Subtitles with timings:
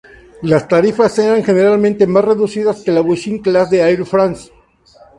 [0.41, 4.51] Las tarifas eran generalmente más reducidas que la Business Class de Air France.